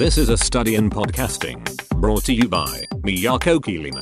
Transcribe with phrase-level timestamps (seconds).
[0.00, 1.62] This is a study in podcasting
[2.00, 4.00] brought to you by Miyako Kirino.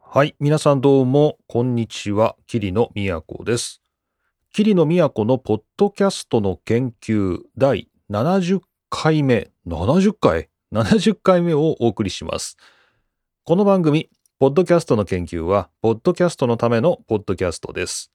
[0.00, 2.36] はい、皆さんどうも、こんにちは。
[2.46, 3.82] 桐野都です。
[4.52, 12.56] 桐野都のポッドキャストの研究第70回目、70回 ?70 回目をお送りします。
[13.42, 18.12] この番組、ポッドキャストの研究は、ポッドキャストのためのポッドキャストです。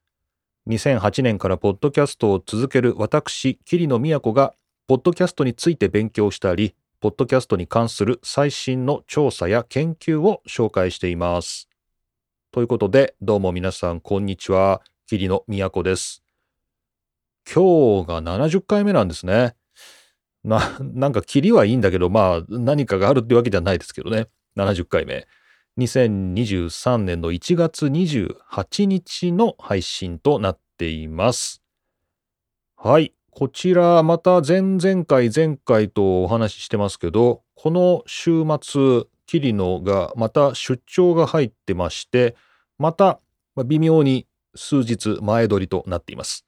[0.69, 4.53] 2008年からポッドキャストを続ける私、桐野都が、
[4.87, 11.67] ポッドキャストについて勉強したり、ポッドキャストに関する最新の調査や研究を紹介しています。
[12.53, 14.81] ということで、どうも皆さん、こんにちは。
[15.05, 16.23] 桐野都です。
[17.53, 19.55] 今日が70回目なんですね。
[20.45, 24.27] な、なんか、キリはいいんだけど、まあ、何かがあるってわけじゃないですけどね。
[24.55, 25.27] 70回目。
[25.79, 31.61] 2023年の1月28日の配信となっています。
[32.77, 33.16] はい。
[33.39, 42.35] こちら、また前々回、前回とお話ししてますけど、この週末、桐野がまた出張が入ってまして、
[42.79, 43.19] また
[43.63, 46.47] 微妙に数日前撮りとなっています。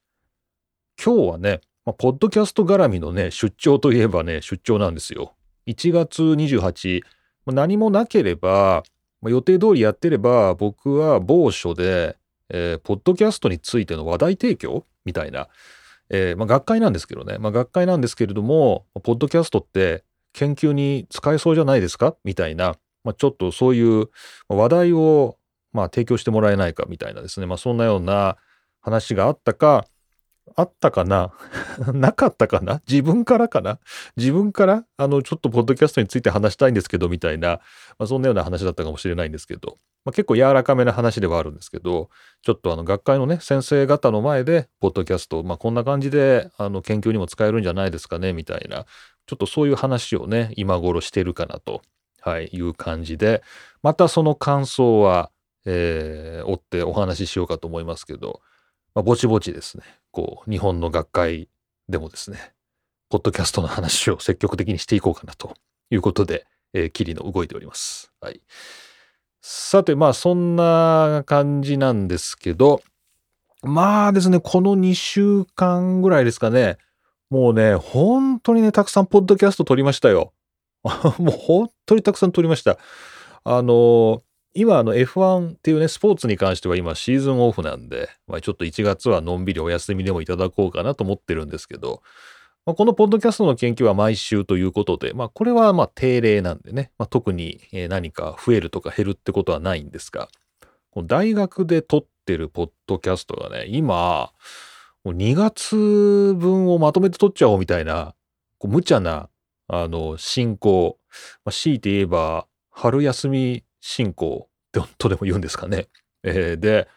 [0.99, 5.35] 今日はね、まあポッドキャスト絡みのね、出張といえばね、出張なんですよ。
[5.67, 7.03] 1月28、
[7.45, 8.81] まあ何もなければ、
[9.21, 12.17] まあ予定通りやってれば、僕は某所で、
[12.49, 15.49] えーポッドキャストについての話題提供みたいな、
[16.09, 22.15] えーまあ、学会なんですけどね、まあ、学会なんですけれども、ポッドキャストって研究に使えそうじゃないですか？
[22.23, 24.09] みたいな、まあ、ちょっとそういう
[24.47, 25.37] 話題を、
[25.71, 26.85] まあ、提供してもらえないか？
[26.87, 28.37] みたいなですね、まあ、そんなような
[28.81, 29.85] 話があったか、
[30.55, 31.33] あったかな？
[31.93, 32.81] なかったかな？
[32.89, 33.79] 自分からかな？
[34.17, 34.85] 自分から？
[34.97, 37.59] あの、ちょっとポッドキャストについて話したいんですけど、みたいな、
[37.97, 42.09] まあ、そんなような話だったかもしれないんですけど、まあ、結構柔らかめな話ではあるんですけど、
[42.41, 48.85] ちょっとあの、学会のね、先生方の前で、ポッドキャスト、まあ、こんな感じで、あの、研究にも使えるんじゃないですかね、みたいな、
[49.27, 51.81] ちょっとそういう話をね、今頃してるかなと、
[52.21, 53.43] はい、いう感じで、
[53.83, 55.31] またその感想は、
[55.65, 58.41] えー追ってお話ししようかと思いますけど、
[58.95, 61.49] まあ、ぼちぼちですね、こう、日本の学会
[61.87, 62.53] でもですね、
[63.09, 65.55] ポッドキャストの話を積極的にしていこうかなと
[65.89, 68.11] いうことで、えー、キリの動いております。
[68.21, 68.41] はい。
[69.41, 72.81] さて、まあ、そんな感じなんですけど、
[73.61, 76.77] まあですね、この2週間ぐらいですかね、
[77.29, 80.33] もうね、本当にね、たくさんポッドキャスト撮りましたよ。
[81.19, 82.77] もう本当にたくさん撮りました。
[83.43, 84.23] あの、
[84.53, 92.01] 今、あの F1 っていうね、スポーツに関しては今シーズンオフなんで、まあ、ちょっと1月はのんびりお休みでもいただこうかなと思ってるんですけど、
[92.65, 100.29] まあ、このポッドキャストの研究は毎週ということで、まあ、これはまあ定例なんでね、まあ、特に何か増えるとか減るってことはないんですが、
[100.91, 104.31] この大学で撮ってるポッドキャストがね、今、
[105.03, 108.15] もう2月分をまとめて撮っちゃおうみたいな、
[108.57, 109.29] こう無茶な、
[109.67, 110.97] あの、進行、
[111.45, 114.49] まあ、強いて言えば、春休み進行
[114.97, 115.87] とでも言うんですかね。
[116.23, 116.87] えーで、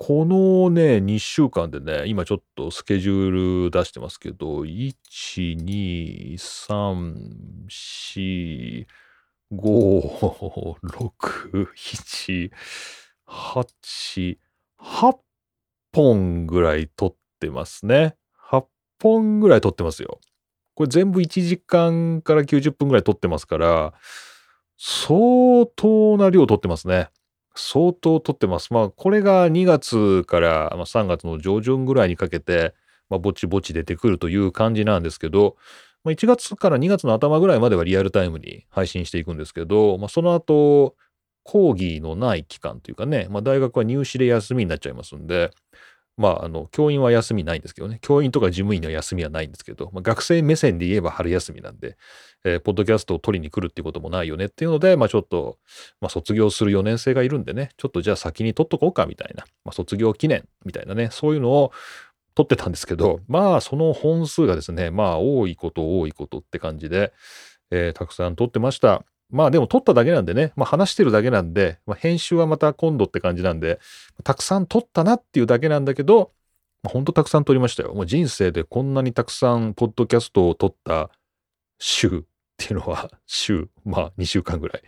[0.00, 4.94] このね、2週間でね、今ちょっとスケジュール出してますけど、1、
[5.56, 8.86] 2、3、4、
[9.52, 12.50] 5、6、7、
[13.26, 14.38] 8、
[14.80, 15.16] 8
[15.92, 18.14] 本ぐらい撮ってますね。
[18.50, 18.66] 8
[19.02, 20.20] 本ぐらい撮ってますよ。
[20.76, 23.94] これ全部1時間から90分ぐらい撮ってますから、
[24.78, 27.08] 相当な量撮ってますね。
[27.56, 28.72] 相当撮ってます。
[28.72, 32.74] まあ、これが2月から3月の上旬ぐらいにかけて、
[33.10, 35.56] まあ、ぼちぼち出てくるという感じなんですけど、
[36.04, 40.94] まあ、1月から2月の頭ぐらいまではリアルタイムに配信していくんですけど、まあ、その後、
[41.42, 45.50] 講義のない期間というかね、まあ、大学は入試で休みになっちゃいますんで、
[46.18, 51.96] まあ、あの、教員は休みないんですけどね、教員とか事務員の休みはないんですけど、まあ、学生目線で言えば春休みなんで、
[52.44, 55.58] えーポッドキャストを取りに来るっていうこともないよねっていうので、まあ、ちょっと、
[56.00, 61.72] まあ、卒業する4年生がいるんでね、ちょっとじゃあ先に取っとこうかみたいな、まあ、卒業記念みたいなね、そういうのを
[62.34, 67.12] 取ってたんですけど、まあ、その本数がですね、まあ、多いこと多いことって感じで、
[67.70, 69.04] えーたくさん取ってました。
[69.30, 73.78] まあでも撮っただけなんでね、まあ話してるだけなんで、まあ、編集はまた今度って感じなんで、
[74.24, 76.32] たくさん撮ったなっていうだけなんだけど、
[76.82, 77.92] まあ、ほんとたくさん撮りましたよ。
[77.94, 81.10] もう人生でこんなにたくさんポッドキャストを撮った
[81.78, 82.22] 週っ
[82.56, 84.82] ていうのは、 週、まあ2週間ぐらい。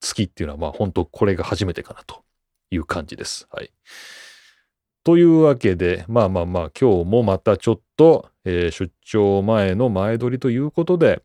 [0.00, 2.24] 月っていうのはまあ本当これが初めてかなと
[2.70, 3.46] いう感じです。
[3.50, 3.70] はい。
[5.04, 11.22] というわけで、まあまあまあ今日もまたちょっと、えー出張前の前撮りということで、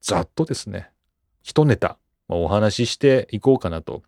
[0.00, 0.90] ざっとですね、
[1.46, 1.96] 一ネタ、
[2.28, 4.02] まあ、お話ししていこうかなと、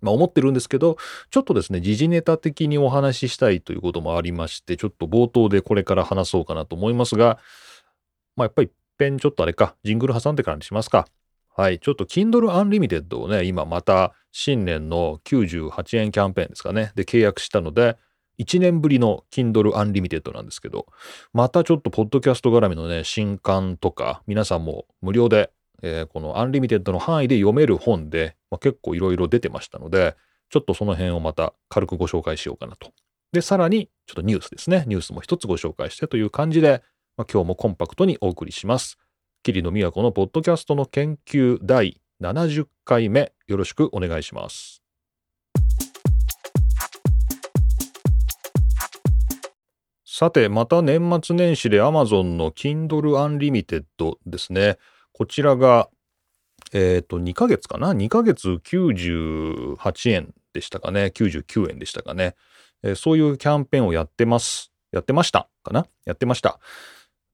[0.00, 0.98] まあ、思ってるんですけど、
[1.30, 7.38] ちょっとですね、時事ネタ的にお話ししたいということもありまして、ちょっと冒頭でこれから話そうかなと思いますが、
[8.34, 11.06] まあ、やっぱりペンちょっとあれか、ジングル挟んでからにしますか。
[11.56, 11.78] はい。
[11.78, 16.90] ちょっと Kindle Unlimited をね、今また新年の98円キャンペーンですかね。
[16.96, 17.96] で契約したので、
[18.40, 20.86] 1年ぶりの Kindle Unlimited なんですけど、
[21.32, 25.52] またちょっとポッドキャスト絡みのね、新刊とか、皆さんも無料で、
[25.86, 30.16] えー、この Unlimited の範囲で読める本で、まあ、結構いろいろ出てましたので、
[30.48, 32.90] ちょっとその辺をまた軽くご紹介しようかなと。
[33.32, 34.84] で、さらに、ちょっとニュースですね。
[34.86, 36.82] ニュースも一つご紹介してという感じで、
[37.18, 38.98] まあ、今日もコンパクトにお送りします。
[39.42, 44.82] 桐野都のポッドキャストの研究第70回目、よろしくお願いします。
[50.06, 53.84] さて、また年末年始で Amazon の Kindle Unlimited
[54.24, 54.78] ですね。
[55.14, 55.88] こちらが、
[56.72, 62.34] えっ、ー、と、2ヶ月かな ?2 ヶ月98円でしたかね？99円でしたかね？
[62.82, 64.72] えー、そういうキャンペーンをやってます。
[64.90, 65.86] やってましたかな？
[66.04, 66.58] やってました。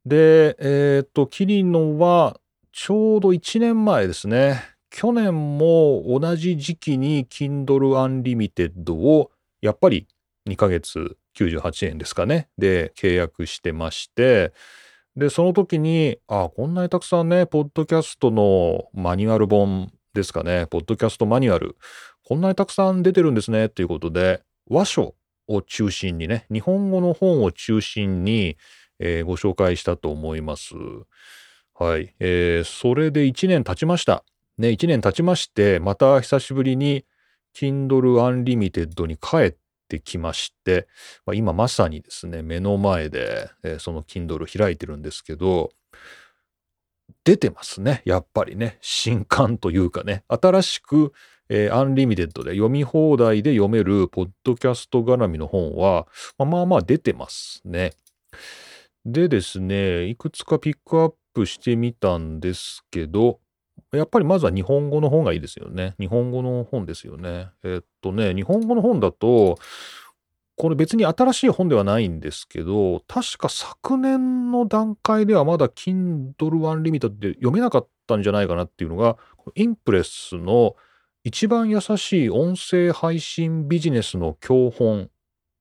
[0.05, 2.39] で、えっ、ー、と、キリノは
[2.71, 4.63] ちょうど1年前ですね。
[4.91, 7.65] 去年も同じ時期に Kindle
[8.23, 9.31] Unlimited を
[9.63, 10.07] やっぱり
[10.47, 12.51] 2ヶ月98円ですかね？
[12.59, 14.53] で、契約してまして、
[15.17, 21.77] で、その時に、ああ、こんなにたくさんね、ポッドキャストのマニュアル本ですかね、ポッドキャストマニュアル、
[22.25, 25.15] こんなにたくさん出てるんですね、っていうことで、和書
[25.49, 28.57] を中心にね、日本語の本を中心に、
[29.01, 30.75] えー、ご紹介したと思います。
[31.75, 32.15] はい。
[32.21, 34.25] えー、それで1年経ちました。
[34.59, 37.05] ね、1年経ちまして、また久しぶりに
[37.57, 39.57] Kindle Unlimited に帰っ
[39.91, 40.87] てきまして、
[41.27, 45.71] まあ、今まさにですね、目の前で、えー、その Kindle 開いてるんですけど、
[47.25, 48.03] 出てますね。
[48.05, 48.79] やっぱりね。
[48.81, 50.23] 新刊というかね。
[50.29, 51.13] 新しく、
[51.49, 56.07] えー、 Unlimited で読み放題で読めるポッドキャスト絡みの本は、
[56.39, 57.93] まあ、まあまあ出てますね。
[59.05, 63.41] でですね、いくつかピックアップしてみたんですけど、
[63.93, 65.95] やっぱりまずは日本語の本がいいですよね。
[65.99, 67.49] 日本語の本ですよね。
[67.65, 69.59] えっとね、日本語の本だと、
[70.57, 79.17] これ別に新しい本ではないんですけど、確か昨年の段階ではまだ Kindle Unlimited で読めなかったんじゃないかなっていうのが、
[79.55, 80.77] インプレスの
[81.25, 85.11] 一番優しい音声配信ビジネスの教本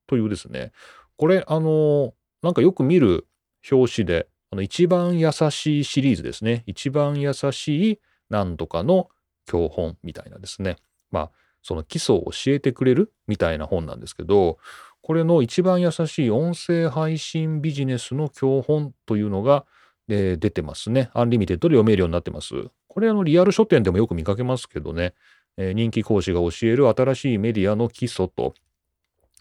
[0.06, 0.72] というですね、
[1.16, 3.26] これあの、なんかよく見る
[3.70, 6.62] 表紙で、あの一番優しいシリーズですね。
[6.66, 8.00] 一番優しい
[8.30, 9.08] 何とかの
[9.46, 10.76] 教本みたいなですね。
[11.10, 11.30] まあ、
[11.62, 14.58] その基礎を教えてくれるみたいな本なんですけど、
[15.02, 19.64] これの一番優しい音声配信ビジネスの教本というのが、
[20.08, 21.10] えー、出てますね。
[21.14, 22.54] Unlimited で読めるようになってます。
[22.86, 25.14] これあのリアル書店でもよく見かけますけどね、
[25.56, 28.54] えー、人気講師が教える新しいメディアの基礎と、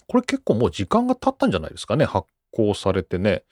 [0.07, 2.05] これ結構もう時間が経ったんじゃないですかね。
[2.05, 3.43] 発行されてね。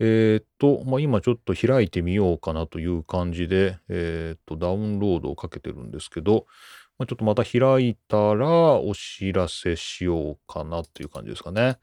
[0.00, 6.46] えー、っと、まあ、今ちょっと開いてみようかなという感じで、えー、っと、ダウンロードをかけてるんですけど、
[6.98, 11.78] まあ、ちょっとまた開いたらお知らせしようかなという感じですかね。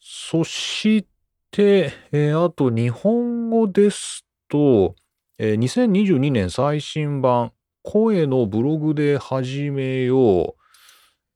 [0.00, 1.06] そし
[1.50, 4.94] て、えー、あと日本語ですと、
[5.38, 7.52] えー、2022年最新版、
[7.82, 10.64] 声のブログで始めよう、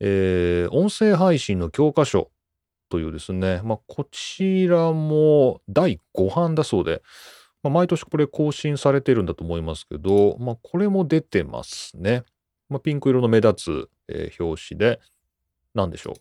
[0.01, 2.31] えー、音声配信の教科書
[2.91, 7.03] というですね、まあ、こちらも第5版だそうで、
[7.63, 12.25] まあ、毎年これ更新されてるんだと思いますけど、まあ、これも出てますね。
[12.69, 15.01] まあ、ピンク色の目立つ、えー、表紙で、
[15.75, 16.15] なんでしょう。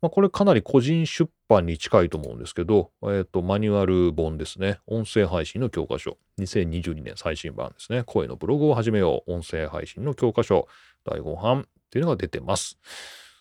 [0.00, 4.78] まあ、これかなり個人出版に近いと思うんですけど、えっ、ー、と、マニュアル本ですね。
[4.86, 6.18] 音声配信の教科書。
[6.38, 8.02] 2022年最新版ですね。
[8.04, 9.32] 声のブログを始めよう。
[9.32, 10.68] 音声配信の教科書。
[11.04, 12.78] 第5版っていうのが出てます。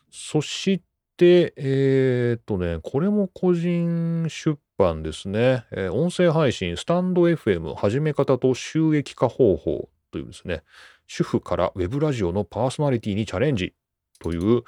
[0.09, 0.81] そし
[1.23, 5.65] て、えっ、とね、これも個人出版ですね。
[5.71, 10.63] えー、音声配信、スタンド FM 始め方と収益化方法というですね、
[11.07, 13.73] 主婦からウェブラジオのパーソナリティにチャレンジ
[14.19, 14.63] という、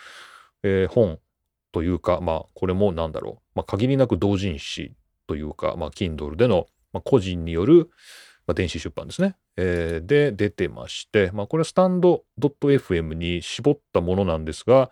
[0.64, 1.20] えー、本
[1.74, 4.94] というか、まあ、これもなんだろう、まあ、限りなく同人誌
[5.28, 7.90] というか、まあ、Kindle での、まあ、個人による、
[8.48, 9.36] まあ、電子出版ですね。
[9.58, 14.90] えー、で、出てまして、まあ、これスタンド .fm に絞ったものなんですが、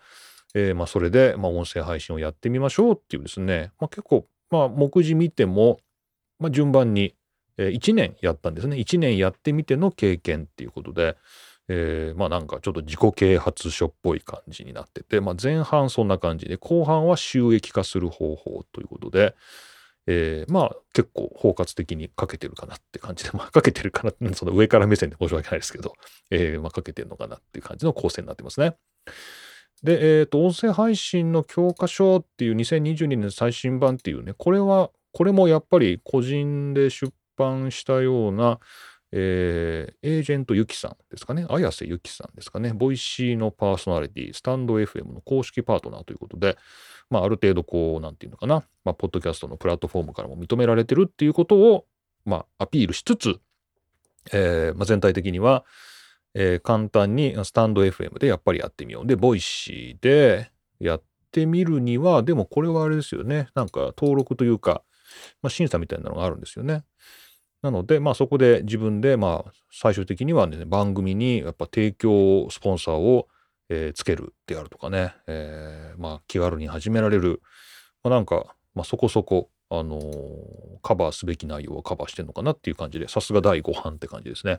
[0.54, 5.80] えー、まあ、それで、まあ、音声配信をやってみましょうっていうですね、まあ、結構、まあ、目次見ても、
[6.38, 7.14] まあ、順番に、
[7.58, 8.76] えー、1年やったんですね。
[8.76, 11.16] 1年やってみての経験っていうことで、
[11.68, 19.34] えー、まあなんかちょっと自己啓発書っぽい感じになってて、まあ、前半そんな感じで後半は収益化する方法ということで、
[20.06, 25.94] えー、まあ結構包括的にかけてるかなって感じで、まあかけてるかな、その上から目線で申し訳ないですけど、
[26.30, 28.76] えー、まあかけてるのかなっていう感じの構成になってますね。
[29.84, 38.58] で、えっ、ー、と、音声配信の教科書っていう2022年最新版っていうね、これは、これもやっぱり個人で出版したような、
[39.12, 46.56] えー、エージェントユキさんですかね、綾瀬ゆきさんですかね、 Voicy のパーソナリティ、 stand.fm の公式パートナーということで、
[47.10, 51.84] まあ、ある程度こう、なんていうのかな、まあ、ポッドキャストのプラットフォームからも認められてるっていうことを、
[52.24, 53.38] まあ、アピールしつつ、
[54.32, 55.66] えーまあ、全体的には、
[56.34, 59.06] えー、簡単にスタンド FM でやっぱりやってみよう。
[59.06, 60.50] で、 Voicy で
[60.80, 63.48] やってみるには、でもこれはあれですよね。
[63.54, 64.82] なんか登録というか、
[65.42, 66.84] まあ、審査みたいなのがあるんですよね。
[67.64, 73.26] なので、まあそこで自分で、まあ最終的にはね、番組にやっぱ提供スポンサーを、
[73.70, 77.40] えー、つけるであるとかね、えー、まあ気軽に始められる、
[78.02, 80.02] まあ、なんか、まあそこそこ、あのー、
[80.82, 84.58] カバーすべき内容をカバーしてんのかなっていう感じで、さすが第5版って感じですね。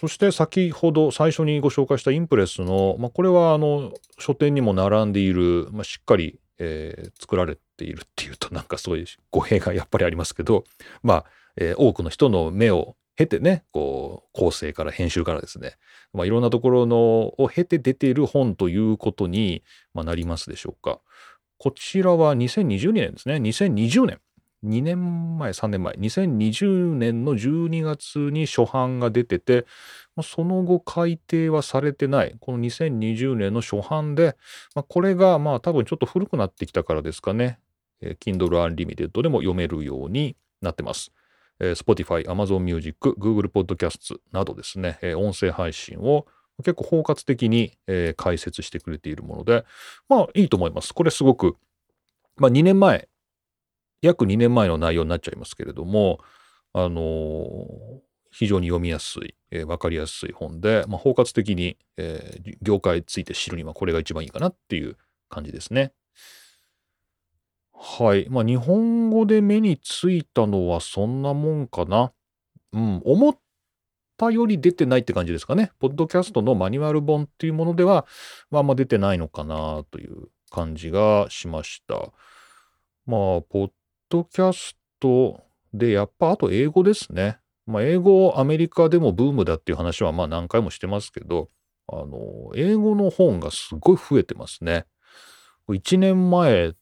[0.00, 10.64] そして先ほど最初にご紹介したインプレスの、まあ、これはあの書店にも並んでいる、まあ、しっかり、えー、作られているっていうとなんかそういう語弊がやっぱりありますけど
[11.02, 11.24] まあ、
[11.58, 15.76] えー、多くの人の目を経てねこう構成から編集からですね、
[16.14, 16.96] まあ、いろんなところの
[17.38, 21.00] を経て出ている本ということに、まあ、なりますでしょうか。
[21.58, 24.18] こちらは2020年ですね2020年
[24.64, 29.66] 2年前、3年前、2020年の12月に初版が出てて、
[30.22, 34.36] その後改訂はされてない、この2020年の初版で、
[34.74, 37.58] まあ、これがまあ多分ちょっと古くなってきたからですかね、
[38.02, 41.12] えー、Kindle Unlimited でも読めるようになってます。
[41.58, 46.26] えー、Spotify、Amazon Music、Google Podcast などですね、えー、音声配信を
[46.58, 49.64] 結構包括的に、えー、解説してくれているもので、
[50.08, 50.92] まあいいと思います。
[50.92, 51.56] これすごく、
[52.36, 53.08] まあ2年前
[54.02, 56.20] 約2年前の内容になっちゃいますけれども、
[56.72, 57.46] あのー、
[58.30, 64.96] 非常に読みやすい、えー、分かりやすい本で、まあ、包括的に、えー、業界について知るにはこれが一番いいかなっていう
[65.28, 65.92] 感じですね。
[67.82, 68.28] はい。
[68.28, 72.12] まあ、日本語で目についたのはそんなもんかな。
[72.72, 73.02] うん。
[73.04, 73.38] 思っ
[74.18, 75.72] たより出てないって感じですかね。
[75.78, 78.06] ポッドキャストのマニュアル本っていうものでは、
[78.50, 82.12] まあ、あんま出てないのかなという感じがしました。
[83.06, 83.70] まあ、ポッ
[84.10, 85.40] ドキャスト
[85.72, 87.38] で、やっぱあと英語ですね。
[87.66, 91.48] まあ、英語アメリカでもブームだっていう話はまあ何回もしてますけど、
[91.86, 94.86] あの、英語の本がすごい増えてますね。
[95.68, 96.72] 1年前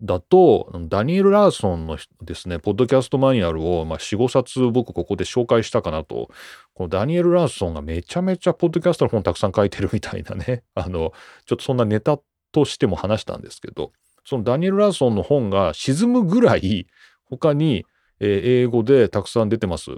[0.00, 6.30] だと、ダニエル・ラーソンのですね、ポッドキャストマニュアルを、まあ、4、5冊僕ここで紹介したかなと、
[6.74, 11.12] このダニエル・ラーソンがめちゃめちゃポッドキャストの本たくさん書いてるみたいなね、あの、
[11.46, 12.18] ちょっとそんなネタ
[12.52, 13.92] としても話したんですけど、
[14.26, 16.86] そのダニエル・ラーソンの本が沈むぐらい
[17.24, 17.86] 他に、
[18.18, 19.92] え、英語でたくさん出てます。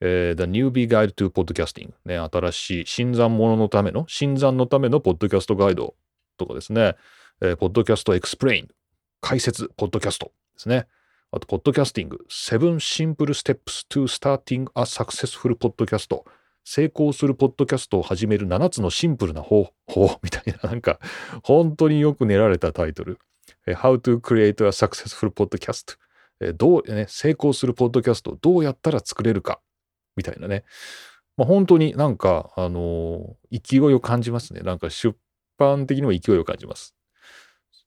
[0.00, 5.94] えー、The Newbie Guide to Podcasting、ね、新しい新参者のための、新参のためのポッドキャストガイド
[6.36, 6.94] とかですね、
[7.40, 8.68] えー、ポッドキャストエクスプレイン、
[9.22, 10.86] 解説、ポッドキャストですね。
[11.30, 16.22] あと、ポッドキャスティング、Seven Simple Steps to Starting a Successful Podcast
[16.64, 20.98] 成功するポッドキャストを始める7つのシンプルな方法みたいな、なんか、
[21.42, 23.18] 本当によく練られたタイトル。
[23.66, 25.96] How to create a successful podcast
[26.56, 29.60] どう、ね、成功するポッドキャストをどうやったら作れるか
[30.16, 30.64] みたいなね。
[31.36, 34.60] まあ、本当になんか、あのー、勢いを感じますね。
[34.60, 35.16] なんか出
[35.58, 36.94] 版的にも勢いを感じます。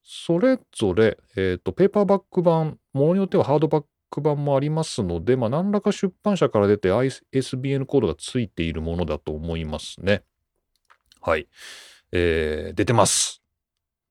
[0.04, 10.24] それぞれ、えっ、ー、と、ペーパーバック版、ものによってはハードバック版もありますので、まあ、何らか出版社から出て ISBN コードがついているものだと思いますね。
[11.22, 11.48] はい。
[12.12, 13.47] えー、出てます。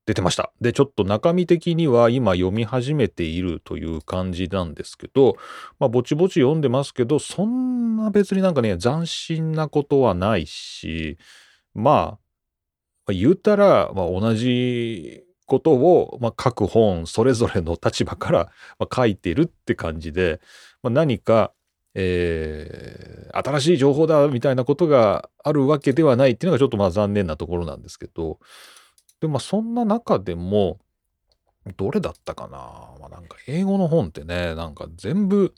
[0.06, 0.52] 出てました。
[0.60, 5.36] で、ちょっと中身的には今読み始めているという感じなんですけど、
[5.80, 11.18] まあ、ぼちぼち読んでますけど、そんな別になんかね、斬新なことはないし、
[11.74, 12.18] ま
[13.06, 20.40] あ、言うたら、まあ、同じことを、まあ、各本それぞれの立場から、まあ、書いてるって感じで、
[20.82, 21.52] まあ、何か、
[21.94, 28.38] えー、新しい情報だみたいなことがあるわけではないっていうのがちょっとまあ残念なところなんですけど、
[29.20, 30.78] で、まあそんな中でも、
[31.76, 32.58] どれだったかな
[33.00, 35.52] まあなんか英語の本ってね、なんか全部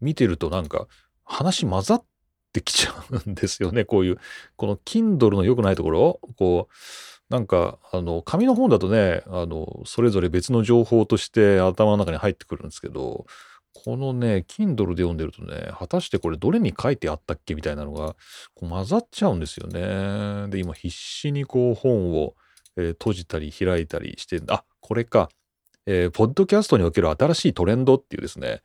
[0.00, 0.86] 見てるとなんか
[1.24, 2.04] 話混ざっ
[2.52, 3.84] てきちゃうんですよね。
[3.84, 4.18] こういう、
[4.56, 6.74] この Kindle の良くないところ、こう、
[7.32, 13.26] なんか、あの、紙の本だとね、あの、それぞれ別の情報として頭の中に入ってくるんですけど、
[13.84, 18.16] このね、Kindle で読んでるとね、果たしてこれどれに書いてあったっけみたいなのが
[18.54, 20.48] こう混ざっちゃうんですよね。
[20.48, 22.34] で、今必死にこう本を
[22.78, 25.28] えー、閉じたり開いたりして、あ、これか、
[25.84, 28.62] えー、ポッドキャストにおける新しいトレンドっていうですね、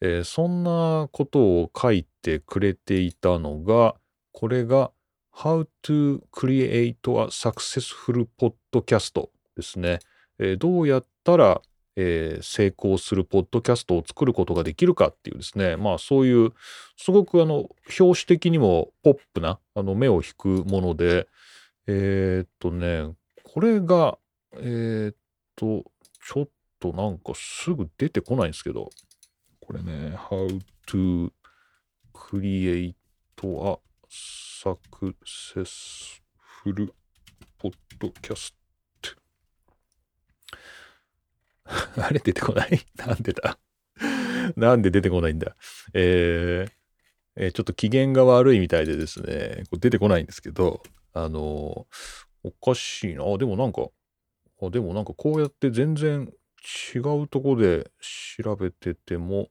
[0.00, 3.96] えー、そんなことを書いてくれていたのが、
[4.32, 4.92] これが
[5.34, 8.26] How to Create a Successful
[8.72, 9.98] Podcast ですね。
[10.38, 11.60] えー、どうやったら、
[11.96, 16.52] えー成功するポッドキャストを作ることができるかっていうですね、まあそういう、
[16.98, 21.26] すごくあの、表紙的にもポップな、あの、目を引くもので、
[21.86, 23.14] えーっとね、
[23.48, 24.18] これが、
[24.54, 25.16] えーっ
[25.54, 25.84] と、
[26.20, 26.48] ちょっ
[26.80, 28.90] となんかすぐ出てこないんですけど、
[29.60, 31.30] これね、How to
[32.12, 32.94] create
[33.42, 33.78] a
[34.10, 35.14] successful
[37.58, 38.52] podcast
[41.66, 42.80] あれ出てこない？
[42.96, 43.58] なんでだ？
[44.56, 45.54] なんで出てこないんだ？
[45.94, 46.72] えー
[47.36, 53.24] えーちょっと機嫌が悪いみたいでですね、これ出てこないんですけど、あのーおかしいな。
[53.24, 53.88] あ、でもなんか、
[54.62, 56.32] あでもなんかこうやって全然
[56.94, 57.90] 違うとこで
[58.38, 59.48] 調べてても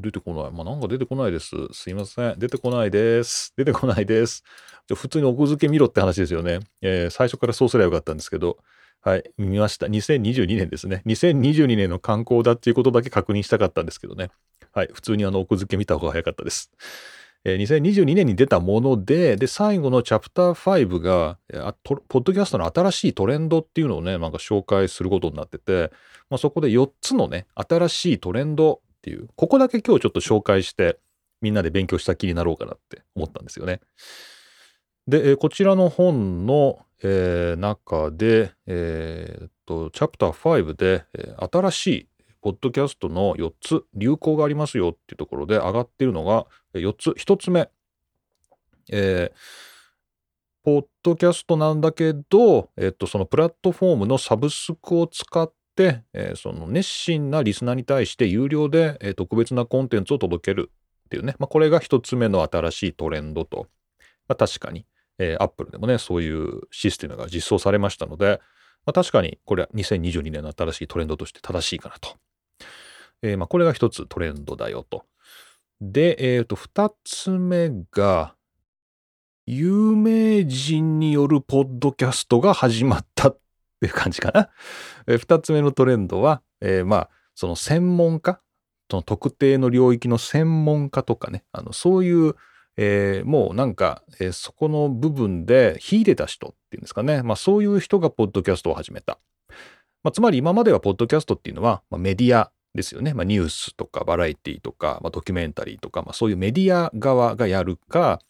[0.00, 0.50] 出てこない。
[0.52, 1.54] まあなんか出てこないです。
[1.72, 2.38] すいません。
[2.38, 3.52] 出てこないです。
[3.56, 4.42] 出てこないです。
[4.88, 6.60] じゃ普通に奥付け見ろって話ですよね。
[6.80, 8.58] えー最初からそうすればよかったんですけど、
[9.00, 9.86] はい、見ました。
[9.86, 11.02] 2022年ですね。
[11.06, 14.30] 2022年の観光だっていうことだけ確認したかったんですけどね。
[14.72, 16.70] はい、普通にあの奥付け見た方が早かったです。
[17.44, 21.38] えー2022年に出たもので、で、最後のチャプター5が、
[21.82, 25.90] ポッドキャストの新しいトレンドっていうのをね、なんか紹介することになってて、
[26.30, 30.98] まあ、そこで4つのね、新しいトレンドっていう、ここだけ今日ちょっと紹介して、
[31.40, 33.80] みんなで勉強した気になろうかなって思ったんですよね。
[35.08, 41.04] で、こちらの本の、えー中で、えーっと、チャプター5で、
[41.52, 42.08] 新しい
[42.42, 47.10] ポッドキャストの4つ流行がありますよっていうところで上がっているのが4つ。
[47.10, 47.70] 1つ目、
[48.90, 49.72] えー
[50.64, 60.70] ポッドキャストなんだけど、えっと、そのプラットフォームのサブスクを使って、えーその熱心なリスナーに対して有料で、えー特別なコンテンツを届ける
[61.06, 63.66] っていうね、まあ、これが1つ目の新しいトレンドと、
[64.28, 64.86] まあ、確かに、
[65.18, 68.40] えー、Apple でもね、そういうシステムが実装されましたので、
[68.86, 72.16] まあ、確かにこれは2022年の新しいトレンドとして正しいかなと。
[73.22, 75.04] えーまあ、これが一つトレンドだよと。
[75.80, 78.34] で、えっ、と、二つ目が、
[79.46, 83.40] 有名人によるポッドキャストが始まったっ
[83.80, 84.50] ていう感じかな。
[85.08, 88.40] えー二つ目のトレンドは、えーまあ、その専門家、
[88.90, 92.36] その特定の領域の専門家とかね、あのそういう、
[92.76, 99.18] えーもうなんか、えーそこの部分で秀でた人っていうんですかね、まあそういう人がポッドキャストを始めた。
[100.04, 103.14] まあ、つまり今まではポッドキャストっていうのは、まあ、メディアですよね。
[103.14, 108.20] まあ、ニュースとかバラエティとか、まあ、ドキュメンタリーとか、まあ、そういうメディア側がやるか、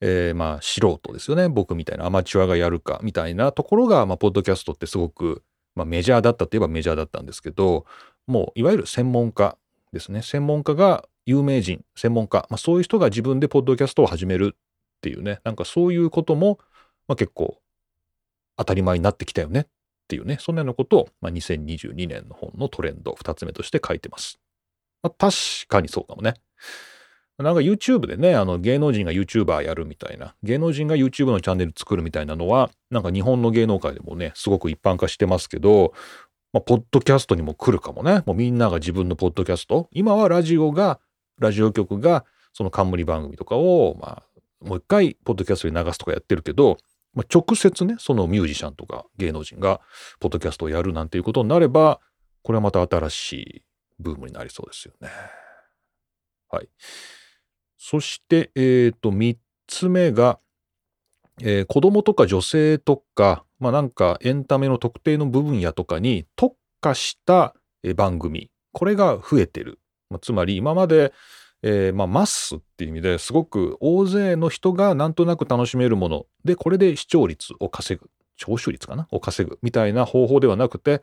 [0.00, 1.48] えーまあ素人ですよね。
[1.48, 5.42] 僕みたいなアマチュアがやるかみたいなところが、まあ、ポッドキャストってすごく、
[5.74, 7.84] まあ、メジャーだったといえばメジャーだったんですけど、
[8.26, 9.56] もういわゆる専門家
[9.92, 10.22] ですね。
[10.22, 16.58] 専門家が有名人、専門家、まあ、そういう人が自分でポッドキャストを始めるっていうね、なんかそういうことも、
[17.06, 17.58] まあ、結構
[18.56, 19.66] 当たり前になってきたよねっ
[20.08, 24.40] ていうね、そんなようなことを、まあ、2022年の本のトレンド2つ目として書いてます。
[25.02, 25.34] まあ、確
[25.68, 26.34] かにそうかもね。
[27.38, 35.92] なんか YouTube でね、あの芸能人が YouTuber やるみたいな、芸能人が YouTube のチャンネル作るみたいなのは、なんか日本の芸能界でもね、すごく一般化してますけど、
[36.52, 38.22] まあ、ポッドキャストにも来るかもね。
[38.26, 40.98] もうみんなが自分のポッドキャスト、今はラジオが、
[41.38, 46.78] ラジオ局が、その冠番組とかを、まあ、もう一回、ポッドキャストに流すとかやってるけど、
[47.14, 49.80] まあ、直接ね、そのミュージシャンとか芸能人が、
[50.20, 52.00] ポッドキャストをやるなんていうことになれば、
[52.42, 53.62] これはまた新しい
[53.98, 55.08] ブームになりそうですよね。
[56.50, 56.68] はい。
[57.76, 60.38] そして、えっ、と、三つ目が、
[61.40, 67.54] えー子供とか女性とか、まあなんかエンタメの特定の部分やとかに特化した
[67.96, 69.78] 番組、これが増えてる。
[70.10, 71.12] まあつまり今まで、
[71.62, 76.26] えーまあ、マスっていう意味ですごく大勢の人がなんとなく楽しめるもの。
[76.44, 79.08] で、これで視聴率を稼ぐ、聴取率かな？
[79.10, 79.58] を稼ぐ。
[79.62, 81.02] みたいな方法ではなくて、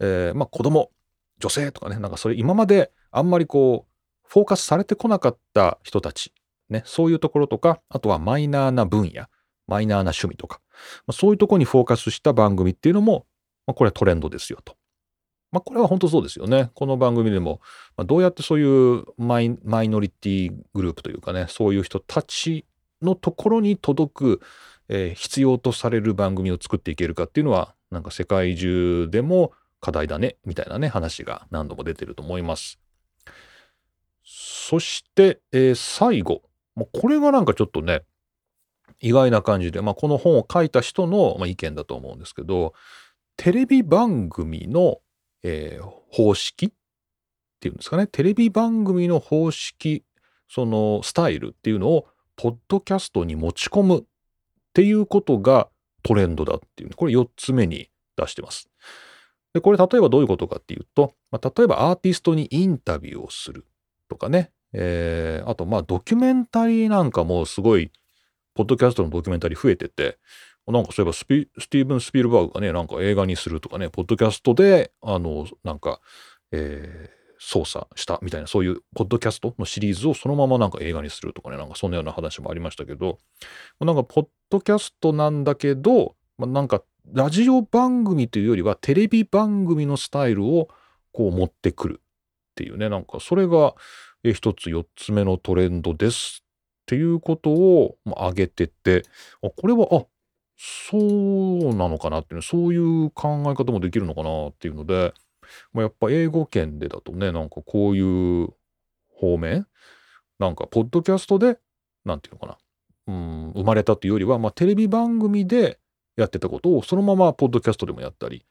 [0.00, 0.90] えーまあ子供、
[1.38, 6.32] 女性とかね、なんかそれ今まであんまりこう、フォーカスされてこなかった人たち、
[6.68, 9.26] ね、そういうところとか、あとはマイナーな分野、
[9.66, 10.60] マイナーな趣味とか、
[11.06, 13.26] まあ、そういうとこにフォーカスした番組っていうのも、
[13.66, 14.76] まあ、これはトレンドですよと。
[15.54, 16.72] まあ、これは本当そうですよね。
[16.74, 17.60] この番組でも、
[17.96, 22.66] まあ、どうやってそういうマイノリティグループというかね、そういう人たち
[23.00, 24.40] のところに届く、
[24.88, 32.80] えー必要とされる番組を作っていけるかっていうのは、なんか世界中でも課題だね、みたいなね、話が何度も出てると思います。
[34.24, 36.42] そして、えー最後。
[36.74, 38.02] もうこれがなんかちょっとね、
[38.98, 42.74] 意外な感じで、まあ、この本を書いた人の、まあ、意見だと思うんですけど、
[43.36, 44.98] テレビ番組の、
[45.44, 46.66] えー方式？
[46.66, 46.70] っ
[47.60, 50.04] ていうんですかね、テレビ番組の方式、
[50.48, 54.04] そのスタイルっていうのを、ポッドキャストに持ち込むっ
[54.74, 55.68] ていうことが
[56.02, 58.68] トレンドだっていう、これ4つ目に出してます。
[59.54, 63.64] で、これ例えばどういうことかっていうと、まあ、例えばアーティストにインタビューをする
[64.08, 67.90] とかね、えー、あとまあドキュメンタリーなんかもすごい、
[68.54, 70.18] ポッドキャストのドキュメンタリー増えてて、
[70.66, 76.00] なんかそういえばスピスティーブン・スピルバーグがね、なんか映画にするとかね、ポッドキャストで、あの、なんか、
[76.52, 83.18] えー、操作したみたいな、そういうポッドキャストのシリーズをそのままなんか映画にするとかね、なんかそんなような話もありましたけど、
[83.80, 90.68] なんかポッドキャストなんだけど、まあ、なんかラジオ番組というよりはテレビ番組のスタイルを
[91.12, 93.74] こう持ってくるっていうね、なんかそれが
[94.24, 99.02] 一つ四つ目のトレンドですっていうことを挙げてて、
[99.40, 100.06] これは、あ、
[100.56, 105.12] そうなのかなっていう、そういう考え方もできるのかなっていうので、
[105.72, 108.48] まあ、やっぱ英語圏でだとね、なんかこういう
[109.14, 109.66] 方面、
[110.38, 111.58] なんかポッドキャストで、
[112.04, 112.58] なんていうのかな、
[113.06, 115.78] うん、生まれたというよりは、まあ、テレビ番組で
[116.16, 118.44] やってたことをそのままポッドキャストでもやったり、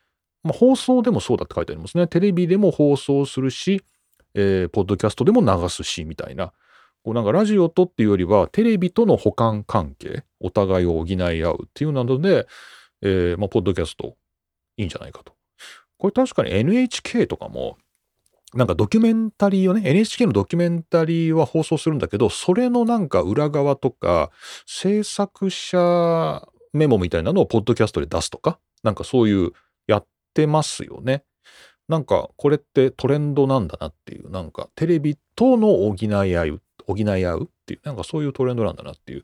[0.43, 2.07] まあ、放送でもそうだって書いてありますね。
[2.07, 3.81] テレビでも放送するし、
[4.33, 6.51] えー、ポッドキャストでも流すし、みたいな。
[7.03, 12.47] こうなんかラジオとっていうよりは、テレビとの補完関係、お互いを補い合うっていうなので、
[13.01, 14.15] えー、まあ、ポッドキャスト
[14.77, 15.33] いいんじゃないかと。
[15.97, 17.77] これ確かに NHK とかも、
[18.53, 24.31] なんかドキュメンタリーをね、NHK のドキュメンタリーは放送するんだけど、それのなんか裏側とか、
[24.65, 29.51] 制作者メモみたいなのをポッドキャストで出すとか、なんかそういう
[29.87, 31.23] やってますよね。
[31.87, 39.23] なんかこれってトレンドなんだなっていう、なんかテレビとの補い合う、補い合うっていう、なんかそういうトレンドなんだなっていう、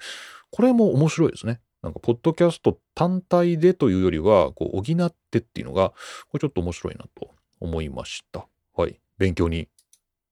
[0.52, 1.62] これも面白いですね。
[1.82, 5.95] なんかポッドキャスト単体でというよりは、こう補ってっていうのが、こ
[6.34, 8.48] れちょっと面白いなと思いました。
[8.76, 9.00] はい。
[9.17, 9.69] 勉強に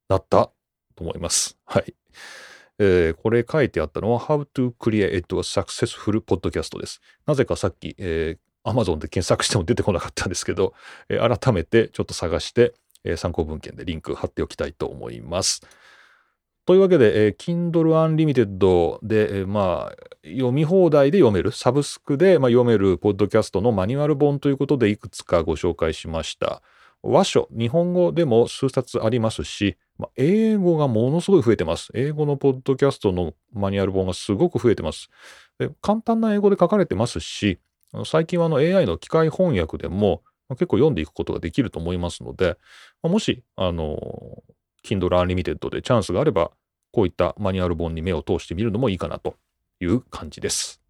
[0.10, 0.52] なった
[0.96, 1.58] と思います。
[1.66, 1.94] はい。
[2.80, 7.02] えー、これ書いてあったのは How to create a successful podcast です。
[7.26, 10.74] なぜかさっき、えー、Amazon で検索しても出てこなかったんですけど、
[11.10, 15.62] えー、改めてちょっと探して、えー、参考文献でリンク貼っておきたいと思います。
[16.68, 26.62] というわけで、えー、Kindle Unlimited で、えー、まあ、読み放題で読める、サブスクで、まあ、読めるポッドキャストのマニュアル本ということでいくつかご紹介しました。
[27.02, 31.88] 和書、日本語でも数冊ありますし、まあ、英語がものすごい増えてます。
[31.94, 35.10] 英語のポッドキャストのマニュアル本がすごく増えてます。
[35.60, 37.62] で簡単な英語で書かれてますし、
[38.06, 42.58] 最近はあの AI の機械翻訳でも結構読んでいくことができると思いますので、
[43.04, 44.44] もし、あの、
[44.88, 46.52] Kindle Unlimited でチャンスがあれば、
[46.94, 49.36] こういったマニュアル本に目を通してみるのもいいかなと
[49.82, 50.82] いう感じです。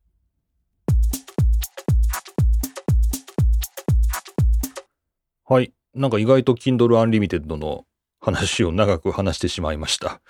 [5.44, 5.74] はい。
[5.96, 7.86] なんか意外と Kindle Unlimited の
[8.20, 10.22] 話を長く話してしまいました。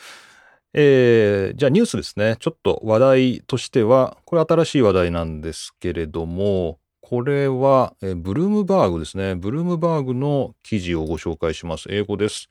[0.73, 2.37] えー、じゃあニュースですね。
[2.39, 9.35] ちょっと話題としては、これ新しい話題なんですけれども、これは、えブルームバーグですね。
[9.35, 11.87] ブルームバーグの記事をご紹介します。
[11.89, 12.49] 英語です。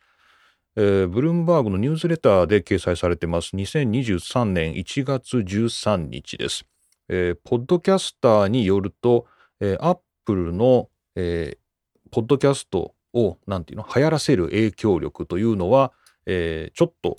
[0.79, 3.57] えー、ブルームバーグのニュースレターで掲載されてます。
[3.57, 6.67] 2023年1月13日です。
[7.09, 9.25] えー、ポッドキャスターによると、
[9.61, 15.93] えー、アップルの、えー、ポッドキャストを、なんていうの、流行らせる影響力というのは、
[16.27, 17.17] えー、ちょっと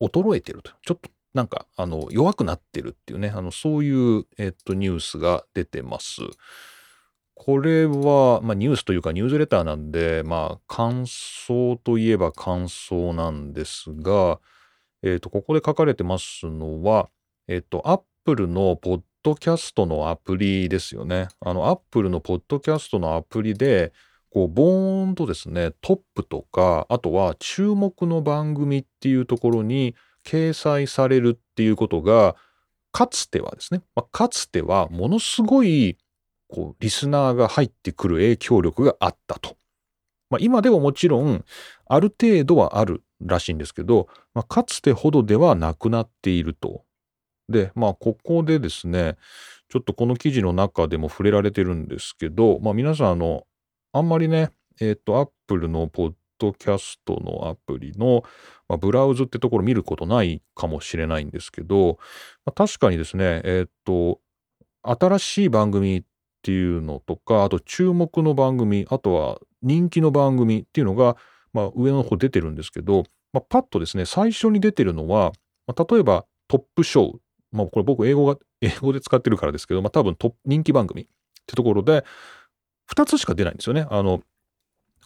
[0.00, 0.72] 衰えてると。
[0.84, 6.22] ちょっとなんか、あの、弱くなってるっていうね、あの、そういう、えっと、ニュースが出てます。
[7.34, 14.38] これは、まあ、ニュースというかニュースレターなんで、まあ、感想といえば感想なんですが、
[15.02, 17.08] えっ、と、ここで書かれてますのは、
[17.48, 21.28] えっ、と、アップルのポッドキャストのアプリですよね。
[21.40, 23.92] あの、アップルのポッドキャストのアプリで、
[24.30, 32.36] こう、ボーンとですね、トップとか、あとは注目の番組っていうところに掲載されるっていうことが、
[32.92, 35.96] かつてはですね、まあ、かつてはものすごい、
[36.52, 39.56] こう、リスナーが入ってくる影響力があったと。
[40.28, 41.44] まあ、今でももちろん、
[41.86, 46.84] ある程度はあるらしいんですけど、まあ、かつてほどではなくなっていると。
[47.48, 49.16] で、まあ、ここでですね、
[49.70, 53.46] ちょっとこの記事の中でも触れられてるんですけど、まあ、皆さん、あの、
[53.94, 58.24] あんまりね、えっ、ー、と、Apple のポッドキャストのアプリの、
[58.68, 61.98] まあ、ブラウズってところ見ることないかもしれないんですけど、
[62.44, 64.20] まあ、確かにですね、えっ、ー、と、
[64.82, 66.04] 新しい番組
[66.42, 71.16] っていうのとか、あと注目の番組、あとは人気の番組っていうのが、
[71.52, 75.32] まあ、上の方出てるんですけど、まあ、パッとですね、最初に出てるのは、
[75.68, 77.16] まあ、例えばトップショー、
[77.52, 81.06] まあ、これ僕英語が、 英語で使ってるからですけど、まあ、多分ト人気番組っ
[81.46, 82.04] てところで、
[82.92, 83.86] 2つしか出ないんですよね。
[83.88, 84.20] あの、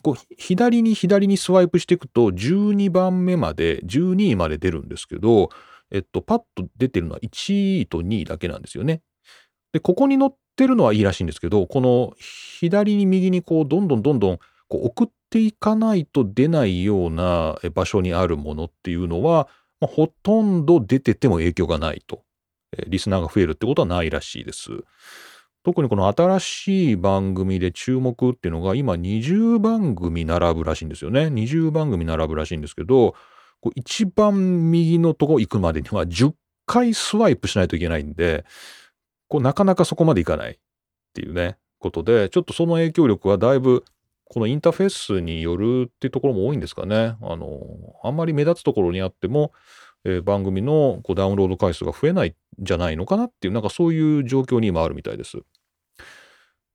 [0.02, 5.50] こう、左に左にスワイプしていくと、12番目まで、12位まで出るんですけど、
[5.90, 9.02] えっと、パッと出てるのは1位と2位だけなんですよね。
[9.72, 14.38] で、ここに載ってるのはいいらしいんですけど、この左に右にこう、どんどんどんどん、
[14.68, 19.48] こう送っていかないと出ないような場所にあるものっていうのは、
[19.80, 22.22] まあ、ほとんど出てても影響がないと。
[22.88, 24.70] リスナーが増えるってことはないらしいです。
[25.64, 31.22] 特にこの新しい番組で注目っていうのが今20番組並ぶらしいんですよね。
[31.22, 33.14] 20番組並ぶらしいんですけど、
[33.60, 36.34] こう一番右のとこ行くまでには10
[36.66, 38.44] 回スワイプしないといけないんで、
[39.28, 40.56] こうなかなかそこまでいかないっ
[41.14, 43.84] ていうね、ことで、ちょっとその影響力はだいぶ
[44.24, 47.16] このインターフェースによるっていうところも多いんですかね。
[47.22, 47.60] あの、
[48.02, 49.52] あんまり目立つところにあっても、
[50.04, 55.38] えー、番組のこうダウンロード回数が増えないんじゃないのかなっていう、なんかそういう状況に今あるみたいです。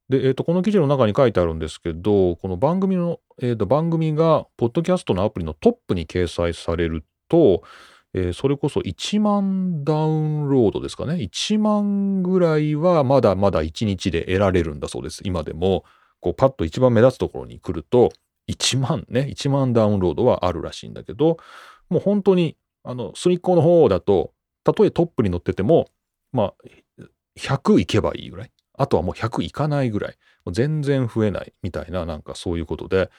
[0.10, 7.64] で、えっ、ー、と、この記事の中に書いてあるんですけど、この番組の、え、ー、と、番組が、ポッドキャストのアプリのトップに掲載されると、
[8.14, 11.16] えー、それこそ1万ダウンロードですかね。
[11.16, 15.22] 1万ぐらいはまだまだ1日で得られるんだそうです。
[15.24, 15.86] 今でも、
[16.20, 18.12] こうパッと一番目立つところに来ると、
[18.50, 21.38] 1万ね、1万ダウンロードはあるらしいんだけど、
[21.90, 25.88] もう本当に、あの、隅っこの方だと、たとえトップに載ってても、
[26.32, 26.54] まあ、
[27.40, 28.52] 100いけばいいぐらい。
[28.78, 30.18] あとはもう100いかないぐらい。
[30.52, 33.10] 全然増えないみたいな、なんかそういうことで、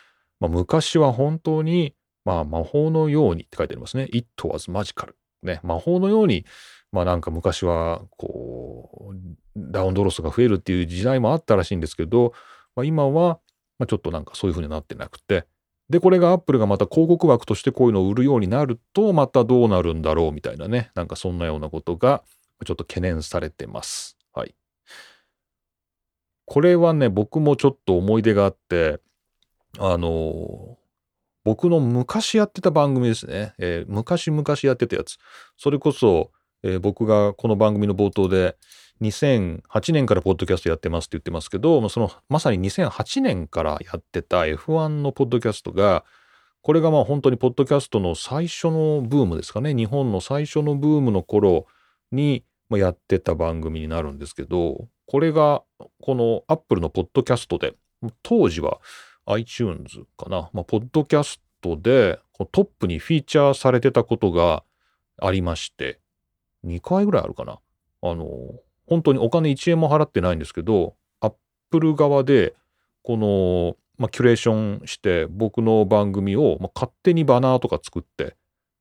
[0.40, 4.08] まあ、昔は本当に、まあ、魔法のようにって書いてありますね。
[4.12, 5.12] It was magical。
[5.42, 6.44] ね、魔法のように、
[6.92, 9.16] まあなんか昔は、こう、
[9.56, 12.32] ダウンドロスが増えるっていう時代もあったらしいんですけど、
[12.76, 13.40] まあ、今は、
[13.78, 15.46] まあ、ちょっとなんかそういう風になってなくて、
[15.90, 22.22] で、これがアップルがまた広告枠としてこういうのを売るようになると、またどうなるんだろうみたいなね、なんかそんなようなことが、
[22.64, 24.16] ちょっと懸念されてます。
[24.32, 24.54] はい。
[26.46, 29.00] これはね、僕もちょっと思い出があって、
[29.78, 30.78] あの
[31.44, 33.55] 僕の昔やってた番組ですね。
[33.59, 35.16] えー、昔々やってたやつ。
[35.57, 36.31] それこそ、
[36.62, 38.57] えー、僕がこの番組の冒頭で
[39.00, 46.05] 2008年からポッドキャストやってますって言ってますけど、そのまさに2008年からやってた F1 のポッドキャストが、
[46.62, 49.74] これがまあ本当にポッドキャストの最初のブームですかね。
[49.74, 51.66] 日本の最初のブームの頃
[52.12, 55.62] にやってた番組になるんですけど、これが
[56.00, 57.74] この Apple のポッドキャストで、
[58.22, 58.81] 当時は
[59.26, 62.18] iTunes かな、まあ、ポッドキャストで
[62.50, 64.64] トップにフィーチャーされてたことが
[65.20, 66.00] ありまして、
[66.64, 67.58] 2回ぐらいあるかな。
[68.02, 68.26] あの、
[68.87, 72.54] 本当にお金1円も払ってないんですけど、Apple 側で、
[73.02, 78.37] この、まあ、キュレーションして僕の番組を、まあ、勝手にバナーとか作って、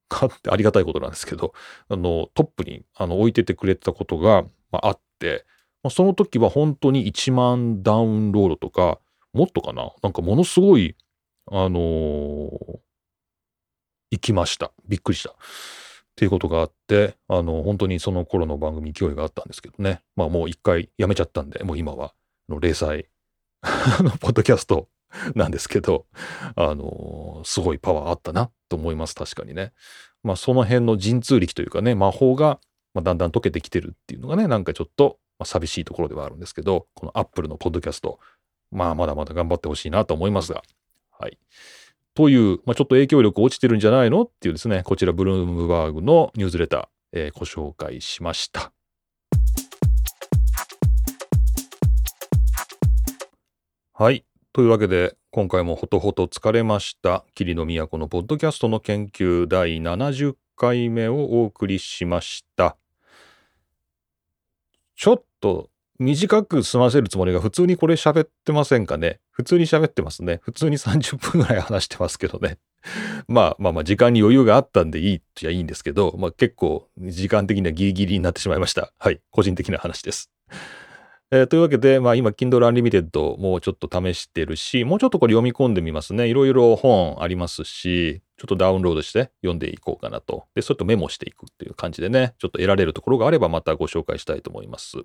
[0.09, 1.53] 買ってありがたいことなんですけど、
[1.87, 5.45] あの、トップにあの置いててくれてたことが、まあ、あって、
[5.89, 8.99] その時は本当に1万ダウンロードとか、
[9.33, 9.91] もっとかな？
[10.01, 10.95] なんかものすごい、
[11.49, 12.79] あのー、
[14.11, 14.71] 行きました。
[14.87, 15.31] びっくりした。
[15.31, 15.33] っ
[16.15, 20.01] ていうことがあって、あの、本当にその頃の番組勢いがあったんですけどね。
[20.15, 22.13] まあもう一回やめちゃったんで、もう今は、
[22.49, 23.05] の零細
[24.03, 24.89] のポッドキャスト
[25.35, 26.05] なんですけど、
[26.55, 29.15] あのー、すごいパワーあったなと思います。
[29.15, 29.71] 確かにね。
[30.23, 32.59] まあその辺の神通力というかね、魔法が、
[32.93, 38.19] まあ、だんだん解けてきてるっていうのがね、なんかちょっと、まあ、寂しいところではあるんですけど、このアップルのポッドキャスト、
[38.71, 40.63] まあ、まだまだ頑張ってほしいなと思いますが。
[41.11, 41.37] はい。
[42.13, 48.71] という、まあ、ちょっと影響力落ちてるんじゃないのっていうですね、こちらブルームバーグのニュースレター、えー、ご紹介しました。
[53.93, 54.25] はい。
[54.53, 62.75] というわけで、今回もほとほと疲れました、霧の都のポッドキャストの研究第70回目をお送りしました。
[64.97, 65.70] ちょっと
[66.01, 70.39] 短く済ませるつもりが普通にこれ喋ってませんかね普通に喋ってますね。
[70.41, 72.57] 普通に30分ぐらい話してますけどね。
[73.27, 78.91] まあまあまあ時間に余裕があったんでいいっちゃいいんですけど、まあ結構時間的にはギリギリになってしまいました。
[78.97, 79.21] はい。
[79.29, 80.31] 個人的な話です。
[81.29, 86.27] えー、というわけで、まあ今 Kindle Unlimited もうちょっと試してるし、もうちょっとこれ読み込んでみますね。
[86.27, 90.45] いろいろ本ありますし、ちょっとダウンロードして読んでいこうかなと。
[90.55, 94.97] で、それとメモしていくっていう感じでね、ちょっと得られるところがあればまたご紹介したいと思います。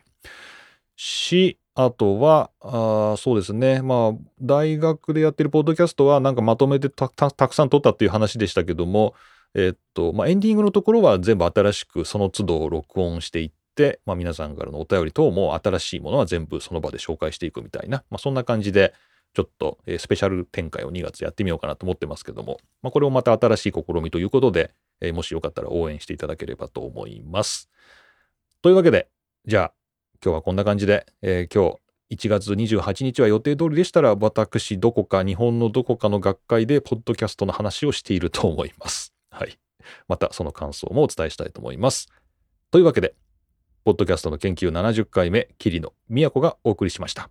[0.96, 3.82] し、あとは、あそうですね。
[3.82, 9.14] まあ、大学でやってるポッドキャストは、なんかまとめてたくさん撮ったっていう話でしたけども、
[9.54, 18.94] えっと、まあ、エンディングのところは全部新しくその都度録音していって、まあ、皆さんからのお便り等も新しいものは全部その場で紹介していくみたいな、まあ、そんな感じで、
[19.34, 27.68] ちょっと、えスペシャル展開を2月やってみようかなと思ってますけども、まあ、これをまた新しい試みということで、え、もしよかったら応援していただければと思います。
[28.62, 29.08] というわけで、
[29.44, 29.72] じゃあ、
[30.26, 31.78] 今日はこんな感じで、えー、今
[32.10, 39.14] 日1月28日は予定通りでしたら私どこか日本のどこかの学会でポッドキャストの話をしていると思います。
[39.30, 39.56] はい。
[40.08, 42.08] またその感想もお伝えしたいと思います。
[42.72, 43.14] というわけで、
[43.84, 47.30] ポッドキャストの研究70回目、桐野都がお送りしました。